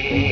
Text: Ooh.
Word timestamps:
Ooh. 0.00 0.31